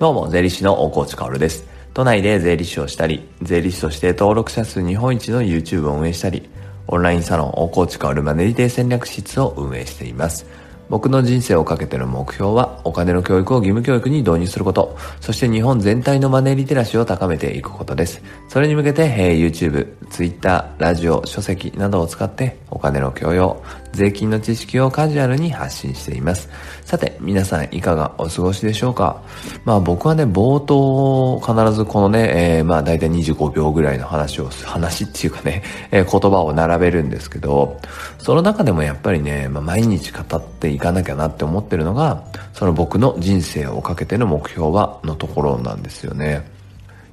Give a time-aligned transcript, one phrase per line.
[0.00, 1.64] どうも、税理士の大河内薫です。
[1.94, 6.50] 都内で税理士をしたり、税理士として登録者数日本一の YouTube を運営したり、
[6.88, 10.46] オンラインサロン大河内薫マネリテ戦略室を運営しています。
[10.88, 18.20] 僕の人生をかけての目標は、お金の教育を義務教育に導入すること、そして日本全体のマネーリテラシーを高めていくことです。
[18.48, 23.62] それに向けて、え YouTube、Twitter、ラジオ、書籍などを使ってお金の教養、
[23.94, 26.48] 税金の知識をカジュアルに発信しています。
[26.84, 29.22] さて、皆さんいかがお過ごしでしょうか？
[29.64, 37.80] まあ僕はね、冒頭必ずこのね、えー、まあ大体25秒ぐらいの話を、話っていうかね、えー、言葉を並べるんですけど、
[38.18, 46.53] その中でもやっぱりね、まあ、毎日語っていかなきゃなって思ってるのが、その僕の人生をかけての目標は、のところなんですよね。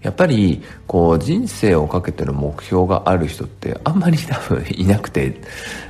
[0.02, 5.36] やっぱり、こう、人生をかけての目標がある人ってあんまり多分いなくて、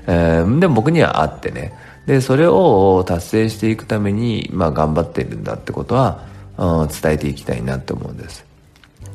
[0.08, 1.74] えー、でも僕にはあってね。
[2.06, 6.26] で、それを達成していくために、まあ頑張っているんだってことは、
[6.58, 8.50] うん、伝えていきたいなって思うんです。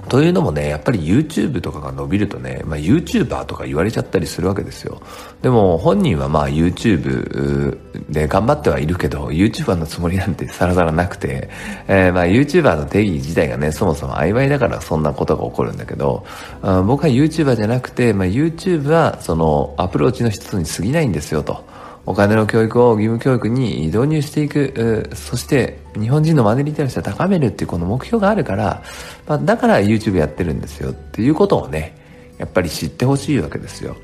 [0.09, 5.01] というのもね、やっぱり YouTube とかが伸びるとね、まあ YouTuber とか言われちゃったりするわけですよ。
[5.43, 7.79] でも本人はまあ YouTube
[8.11, 11.49] で頑張ってはいるけど、YouTuber のつもりなんてさらさらなくて、
[11.89, 16.25] えー、まあ YouTuber の定義自体がね、そもそも曖昧だからそんなことが起こるんだけど、
[16.63, 21.65] あ僕は YouTuber じゃなくて、まあ YouTube はそのアプローチの一つに過ぎないんですよと。
[22.07, 28.85] お金の教育を義務教育に導入していく、そして日本人のマネリテラシーを高めるっていうこの目標があるから、
[29.27, 31.99] まあ、だから YouTube やってるんですよっていうことをね、
[32.39, 33.97] やっぱり知ってほしいわけですよ。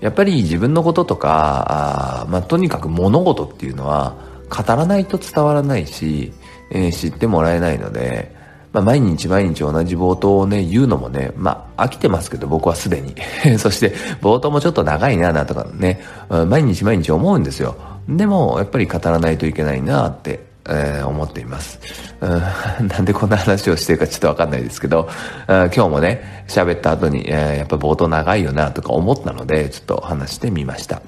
[0.00, 4.16] やっぱり自分のこととか、まあ、とにかく物事っていうのは
[4.48, 6.32] 語らないと伝わらないし、
[6.70, 8.36] えー、知ってもらえないので、
[8.72, 13.14] まあ、毎日毎日同じ冒頭をね、言うのもね、まあ、飽きてますけど、僕はすでに。
[13.58, 16.02] そして、冒頭もちょっと長いな、なとかね、
[16.48, 17.76] 毎日毎日思うんですよ。
[18.08, 21.78] でも、やっぱり語らないといけないなって、えー、思っています、
[22.20, 22.42] うん。
[22.88, 25.08] なんでこんな話をしてるかちょっとわかんないですけど、
[25.46, 31.00] 今日もね、喋った後に、えー、やっぱ冒頭長いよなとか思ったので、ちょっと話してみました。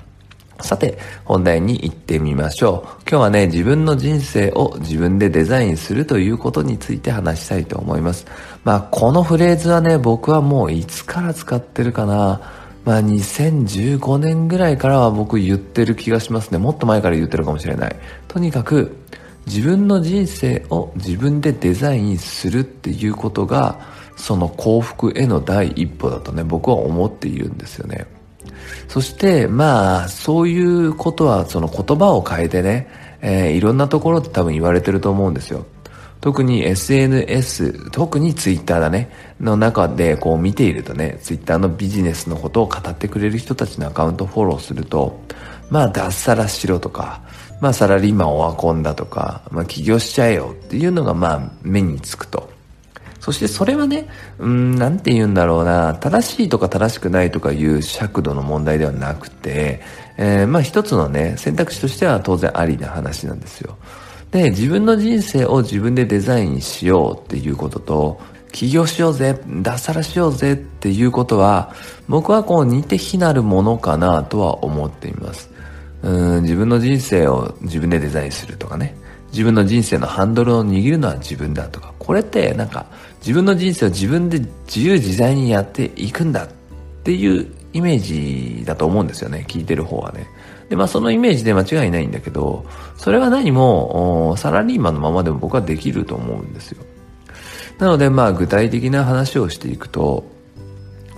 [0.62, 3.00] さて、本題に行ってみましょう。
[3.09, 8.26] 今日はね、自分の人生を自分でデザインするということについて話したいと思います。
[8.65, 12.41] まあ、このフレーズはね、僕はもういつから使ってるかな。
[12.84, 16.59] まあ、2015年ぐらいからは僕言ってる気がしますね。
[16.59, 17.97] もっと前から言ってるかもしれない。
[18.28, 18.97] とにかく、
[19.47, 23.81] 自分の人生を自分でデザインするっていうことが、
[24.16, 28.06] その幸福への第一歩だとね、僕は思っているんですよね。
[28.88, 32.88] そして、まあ、そういうことは、その言葉を変えてね、
[33.21, 35.66] えー、いろんなところで多分言われてると思うんですよ。
[36.21, 39.10] 特に SNS、特に Twitter だね、
[39.41, 45.19] の中でこう見ているとね、Twitter のビジネスのことを語ってくれる人たちのアカウントフォローすると、
[45.70, 47.22] まあ脱サラしろとか、
[47.60, 52.50] まあサラリーマンオワコンだとか、まあ起業しちゃえよっていうのがまあ目につくと。
[53.20, 54.08] そしてそれはね、
[54.38, 59.82] うん、なんて言うんだろうな、正しいとか正しくないとかいう尺度の問題ではなくて、
[60.16, 63.76] えー、まあ一つのね、選択肢としては当然ありな話なんですよ。
[64.31, 68.20] で、自分の人生を自分でデザインしようっていうことと、
[68.53, 71.75] 起業しようぜ、脱サラしようぜっていうことは、
[72.08, 75.50] 僕はこう似て非なるものかなとは思っています。
[76.02, 78.97] うん自分の人生を自分でデザインするとかね。
[79.32, 82.87] 自分の人生のハンドルを握るのは自分だとか、これってなんか
[83.21, 86.48] 自分の人生を自分で自由自在にやっていくんだっ
[87.04, 90.26] ていうイメージだと思うんですよね、聞いてる方はね。
[90.69, 92.66] で、まあそのイメージで間違いないんだけど、
[92.97, 96.82] それは何もサラリーマンのままでも僕はできると思うんですよ。
[97.78, 100.25] なのでまあ具体的な話をしていくと、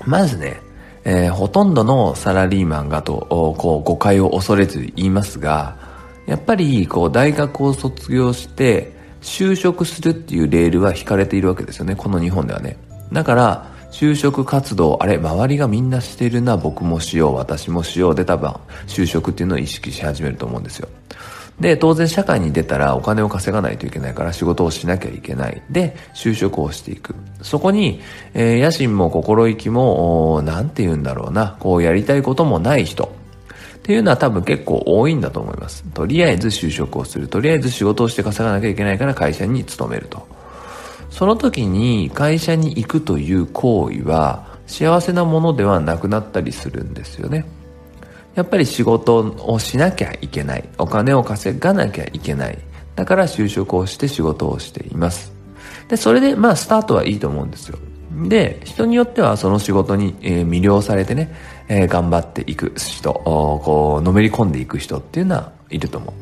[0.04, 0.60] まずね、
[1.04, 5.75] えー、ほとんどのサラリーマンがと、こう誤解を恐れず言いますが、
[6.26, 11.97] やっぱりこう大学を卒業して就職するっていうレールは引かれているわけですよね。
[11.97, 12.77] この日本ではね。
[13.12, 18.53] だから就職活動あれ周りがみんなしてるな僕もしよう私もしようで多分
[18.87, 20.88] 就職っていうのを意識し始めると思うんですよ。
[21.61, 25.62] で当然社会に出たらお金を稼がないといけないから仕事をしなきゃいけない。
[25.70, 27.14] で就職をしていく。
[27.43, 28.00] そこに、
[28.35, 31.56] えー、野心も心意気も何て言うんだろうな。
[31.61, 33.21] こうやりたいこともない人。
[33.82, 35.82] っていうのは多分結構多いんだと思います。
[35.93, 37.26] とりあえず就職をする。
[37.26, 40.25] とりあえず仕事をして稼がなきゃいけないから会社に勤めると。
[41.11, 47.44] その時に会社に行くという行為は幸せなものではなくなったりするんですよね。
[48.37, 50.69] やっぱり仕事をしなきゃいけない。
[50.79, 52.58] お金を稼がなきゃいけない。
[52.94, 55.32] だから就職をして仕事をしています。
[55.88, 57.79] で、それでまあスタートはいいと思うんですよ。
[58.29, 61.34] で、人によってはその仕事に、魅了されてね、
[61.74, 66.12] えー、頑張っていく人、こう、のめり込んでいく人っていうのはいると思う。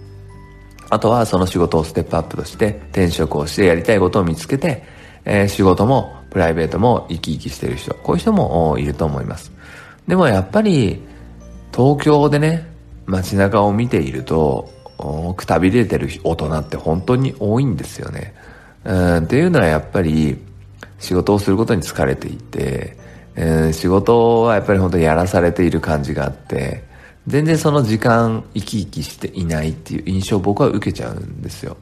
[0.91, 4.85] あとはその仕事をステップアップとして転職をしてやりたいことを見つけて、
[5.25, 9.51] えー、仕事もプライベートも生き生きしてる人、こういう人もいると思います。
[10.07, 11.03] でもやっぱり
[11.73, 12.69] 東京でね、
[13.07, 14.71] 街中を見ていると、
[15.37, 18.35] くたびれてる大人って本当に多いんですよね。
[18.85, 20.39] うん、っていうのはやっぱり
[21.01, 23.00] 仕事をすることに疲れていて、
[23.41, 26.85] うん、仕事はやっぱり本当にやらされている感じがあって、
[27.27, 31.77] 全然その時間生き生きしていないっていう印象を僕は受けちゃうんですよ。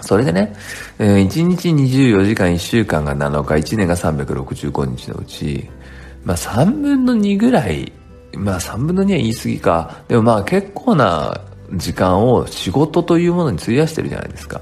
[0.00, 0.54] それでね
[0.98, 5.68] え、1日24時間1週間が7日、1年が365日のうち、
[6.24, 7.92] まあ3分の2ぐらい、
[8.34, 9.96] まあ3分の2は言い過ぎか。
[10.06, 11.40] でもまあ結構な
[11.74, 14.60] 時間を仕事というものに費やしてるじゃないですか。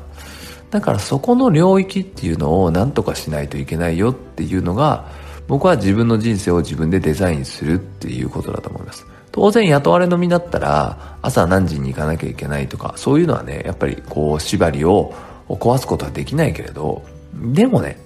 [0.71, 5.07] だからそこの領域っていうのを何とかしないといけないよっていうのが、
[5.47, 9.07] 僕は自分の人生を自分でデザインするっていうことだと思います。
[9.35, 15.13] 当然雇われの身だったら朝何時に行かなきゃいけないとかそういうのはねやっぱりこう縛りを
[15.49, 17.05] 壊すことはできないけれど
[17.35, 17.99] でもね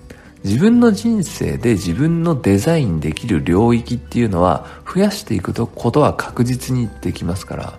[0.43, 7.79] 自分の人生で自分のデザインできる領域っていうのは増やしていくことは確実にできますから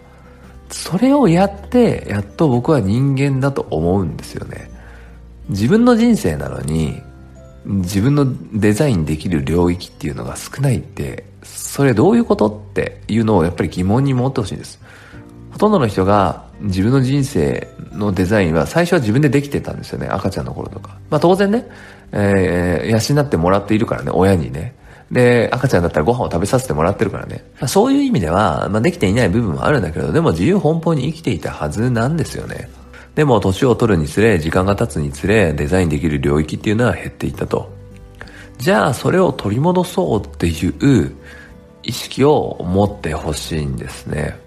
[0.69, 4.69] それをやってやっと僕は人間だと思うんですよね
[5.47, 7.01] 自分の人生なのに
[7.69, 8.25] 自分の
[8.59, 14.79] デザインできる領域っていうのが少ないってそれどういうことっていうのをやっぱり疑問に持ってほしいんです。
[15.51, 20.07] ほとんどの人が自分の人生のデザインは最初は自分でできてたんですよね。
[20.07, 20.97] 赤ちゃんの頃とか。
[21.09, 21.67] まあ当然ね、
[22.11, 24.75] えー、養ってもらっているからね、親にね。
[25.11, 27.43] で、赤ちゃんだったらご飯を食べさせてもらってるからね。
[27.59, 32.69] まあ、そういう意味では、まあ、できていない部分もあるんだけど、でも自由奔放に生きていたはずなんですよね。
[33.19, 37.69] でも年を取るにつれ、時間が経つにつれ、デザインできる領域っていうのは減っていったと。
[38.59, 41.11] じゃあそれを取り戻そうっていう
[41.83, 44.39] 意識を持ってほしいんですね。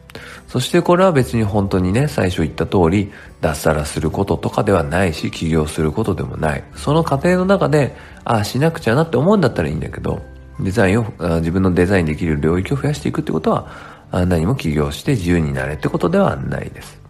[0.49, 6.65] そしてこれは別に本当にね、最初言った通り、脱サラすることとかではないし、起業することでもない。
[6.75, 10.23] その過程の中で、ああ、しなくちゃなって思うんだったらいいんだけど、
[10.61, 11.05] デザインを、
[11.41, 13.67] 自分のデザインできる領域を増やしていくってことは、
[14.13, 17.02] 何も起業して自由になれってことではないです。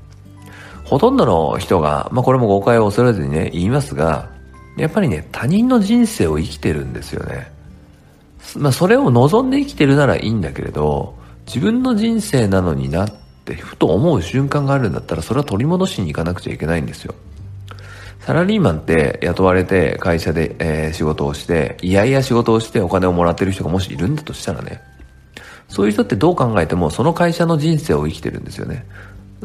[0.92, 4.28] ほとんどの人が、まあこれも誤解を恐れずにね、言いますが、
[4.76, 7.50] やっぱりね、他人の人生を生きてるんですよね。
[8.58, 11.16] まあそれを望んで生きてるならいいんだけれど、
[11.46, 13.10] 自分の人生なのになっ
[13.46, 17.14] てふと思う瞬間があるんだったらそれは取り戻しに行かなくちゃいけないんですよ。
[18.20, 24.82] サラリーマンって雇われて会社で、えー、仕事をして、いやいや仕事をしてお金をもらってる人がもしいるんだとしたらね、
[25.68, 28.84] そういう人ってどう考えてもその会社の人生を生きてるんですよね。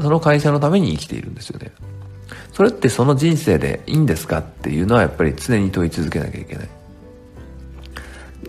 [0.02, 1.72] その会社のために生きているんですよね。
[2.54, 6.70] それってその人生でいいんですかっていうのはやっぱり常に問い続けなきゃいけない。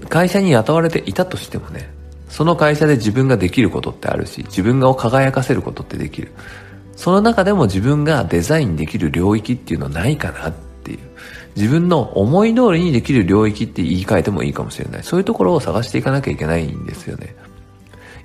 [0.08, 1.90] 会社に雇われていたとしてもね、
[2.28, 6.32] その会社で自分ができることってあるし、自分がを輝かせることってできる。
[6.96, 10.52] その中でも自分がデザインできる領域っていうのはないかなっ
[10.84, 10.98] ていう。
[11.56, 15.02] 自分の思い通りにできる領域って言い換えてもいいかもしれない。
[15.02, 17.34] そういうところを探していかなきゃいけないんですよね。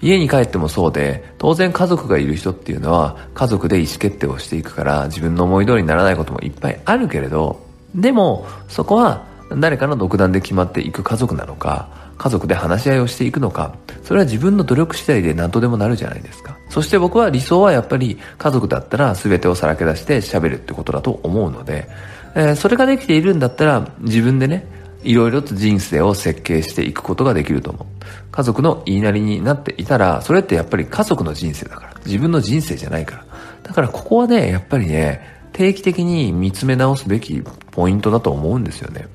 [0.04, 7.66] 家に帰ってもそうで、当然家族がいる人っていうのは家族で意思決定をしていくから自分の思い通りにならないこともいっぱいあるけれど、
[7.96, 9.26] でもそこは
[9.58, 16.58] 誰かの独断で決まっていく家族なのか、家族で話し合いをしていくのか、それは自分の努力次第で何とでもなるじゃないですか。
[16.70, 21.88] そして僕は理想はやっぱり家族だったら全てをさらけ出して喋るってことだと思うので、
[22.36, 24.68] えー、それができているんだったら自分でね、
[25.04, 27.93] いろいろと人生を設計していくことができると思う。
[28.32, 31.94] 家族の言いなりになっていたら、それってやっぱり家族の人生だから。
[32.06, 33.26] 自分の人生じゃないから。
[33.64, 35.22] だからここはね、やっぱりね、
[35.54, 37.42] 定期的に見つめ直すべき
[37.72, 39.08] ポイントだと思うんですよね。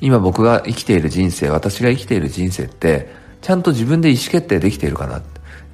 [0.00, 5.22] 今僕が生きている人生、私が生きている人生って、ちゃんと自分で意思決定できているかな。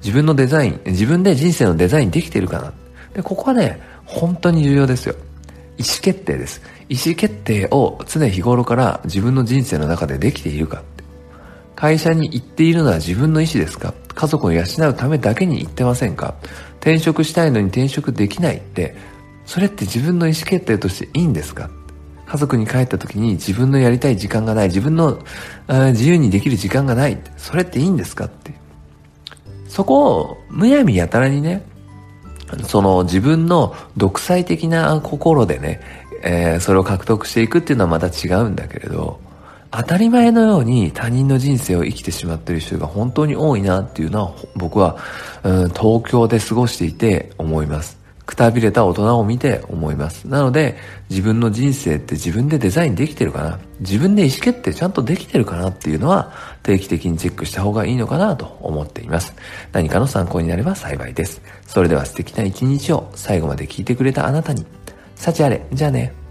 [0.01, 2.73] 自分のデザイン、自分で人生のデザインできているかな。
[3.13, 5.15] で、ここはね、本当に重要ですよ。
[5.77, 6.61] 意思決定です。
[6.89, 10.83] 意思決定を常日頃から自分の人生の中でできているか。
[11.75, 13.93] 会社に行っているのは自分の意思ですか？
[14.13, 16.35] 家族を養うためだけに行ってませんか？
[16.79, 18.95] 転職したいのに転職できないって、
[19.45, 21.69] それって自分の意思決定としていいんですか？
[22.27, 25.19] 家族に帰った時に自分のやりたい時間がない、自分の
[25.67, 28.53] 自由にできる時間がない、それっていいんですかって。
[29.67, 31.65] そこをむやみやたらにね、
[32.63, 35.81] その自分の独裁的な心でね、
[36.23, 39.19] えー、それを獲得していくっていうのはまた違うんだけれど、
[39.77, 44.97] 当たり前のように他人の人生を生きてしまってる人が本当に多いなっていうのは僕は、
[45.43, 47.97] うん、東京で過ごしていて思います。
[48.25, 50.27] くたびれた大人を見て思います。
[50.27, 50.77] なので、
[51.11, 53.59] 自分の人生って自分でデザインできてるかな？
[53.81, 59.35] 自分で意思決定ちゃんとできてるかなっていうのは定期的にチェックした方がいいのかなと思っています。
[59.73, 61.39] 何かの参考になれば幸いです。
[61.67, 64.65] それでは素敵な一日を最後まで聞いてくれたあなたに。
[65.15, 65.63] 幸あれ。
[65.71, 66.24] じゃあね。